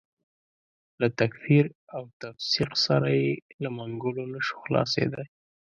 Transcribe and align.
له 0.99 1.07
تکفیر 1.19 1.65
او 1.95 2.03
تفسیق 2.21 2.71
سره 2.85 3.09
یې 3.21 3.31
له 3.61 3.69
منګولو 3.77 4.23
نه 4.33 4.39
شو 4.45 4.55
خلاصېدای. 4.63 5.27